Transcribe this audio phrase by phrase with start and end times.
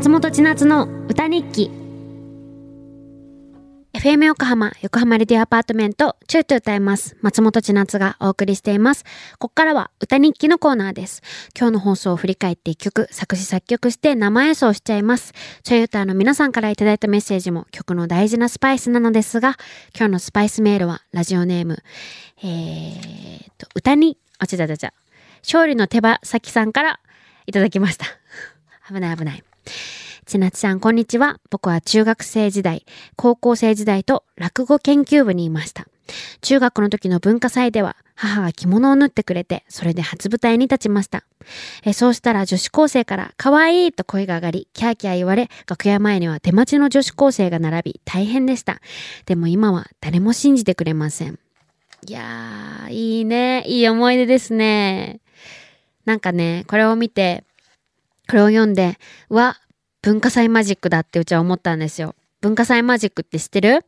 [0.00, 1.72] 千夏の歌日記
[3.94, 7.16] FM 横浜、横浜レディオアパートメント、チュート歌います。
[7.20, 9.02] 松本千夏がお送りしています。
[9.40, 11.20] ここからは歌日記のコーナーです。
[11.58, 15.34] 今日の放送を振り返って一曲、作詞作曲して生演奏しちゃいます。
[15.64, 19.56] チューターの皆さんからいただいたメッセージも曲の大事なスパイスなのですが、
[19.96, 21.82] 今日のスパイスメールはラジオネーム、
[22.44, 24.92] えーと、歌に、あ、ちゃちゃちゃ、
[25.42, 27.00] 勝利の手羽先さんから
[27.46, 28.06] いただきました。
[28.88, 29.42] 危ない危ない。
[30.28, 31.40] ちなちさん、こんにちは。
[31.48, 32.84] 僕は中学生時代、
[33.16, 35.86] 高校生時代と落語研究部にいました。
[36.42, 41.24] 中学の時の文化祭では、母が着物を縫ってくれて、それで初舞台に立ちました。
[41.82, 48.82] えそうしたら女子高生から、可愛いと声が上がり、キャーキャー言われ、楽屋前には手待ちの女子高生が並び、大変でした。
[49.24, 51.38] でも今は誰も信じてくれません。
[52.06, 53.64] いやー、いいね。
[53.66, 55.20] いい思い出ですね。
[56.04, 57.44] なんかね、これを見て、
[58.28, 58.98] これを読んで、
[59.30, 59.56] わ、
[60.08, 62.14] 文化祭マジックだってうちは思ったんですよ。
[62.40, 63.84] 文化祭マジックって知ってる？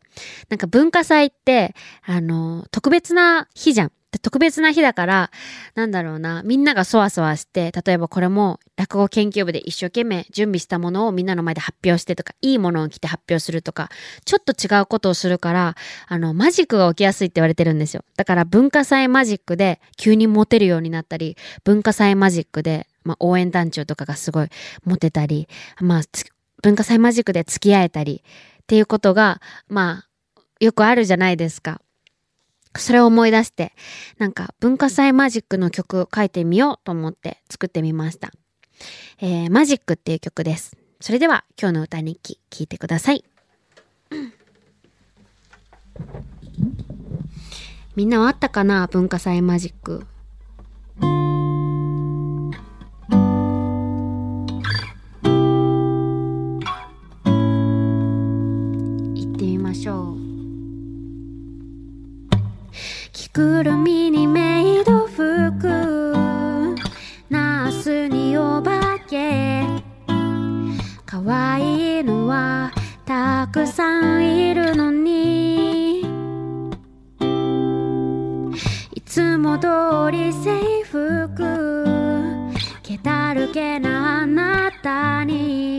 [0.50, 3.92] なんか文化祭って、あの、特別な日じゃん。
[4.20, 5.30] 特別な日だから、
[5.76, 13.88] なんだろうな、みんながそわそわして、例えばこれも落語研究部で一生懸命準備したものをみんなの前で発表してとか、いいものを着て発表するとか、
[14.26, 15.74] ちょっと違うことをするから、
[16.06, 18.04] あの、マジックが起きやすいって言われてるんですよ。
[18.16, 24.48] だから文化祭マジックで急にモテるようになったり、文化祭マジックでまあ、応援団長とかがすごい
[24.84, 25.48] モテたり、
[25.80, 26.02] まあ、
[26.62, 28.22] 文化祭マジックで付き合えたり
[28.62, 31.80] っていうことが、まあ、よくあるじゃないですか。
[32.76, 33.72] それを思い出して、
[34.18, 38.30] なんか文化祭マジックの曲を書いてみようと思って作ってみました。
[39.20, 40.76] えー、マジックっていう曲です。
[41.00, 43.24] それでは今日の歌日記聞いてください。
[47.96, 48.86] みんなはあったかな？
[48.86, 50.06] 文化祭マジック。
[63.12, 66.14] 着くるみにメイド服。
[67.28, 69.64] ナースにお化け。
[71.04, 72.70] 可愛いのは
[73.04, 76.00] たくさんいるのに。
[78.94, 79.68] いつも通
[80.12, 81.84] り制服。
[82.82, 85.69] 気だるげなあなたに。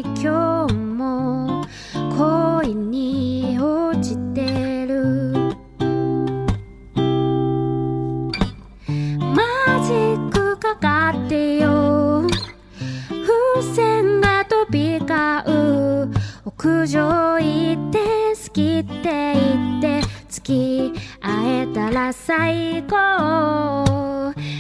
[13.62, 15.10] 線が飛び交
[15.48, 16.10] う
[16.46, 18.00] 屋上行って
[18.36, 22.96] 好きって言って付き合えたら最高。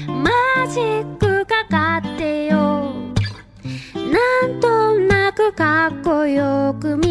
[0.07, 0.31] マ
[0.67, 2.93] ジックかかってよ。
[3.95, 7.10] なんとなくかっこよく見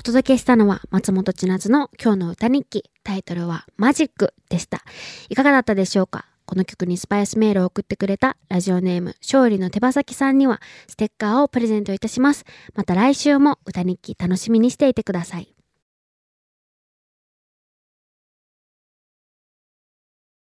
[0.00, 2.90] お届けしたのは松本千夏の今日の歌日記。
[3.04, 4.82] タイトルはマジックでした。
[5.28, 6.24] いかがだったでしょうか？
[6.46, 12.46] この曲にスパイスメールを送ってくれたラジオネーム勝利の手羽先さんにはステッカーをプレゼントいたします。
[12.74, 15.54] また来週も歌日記楽しみにしていてください。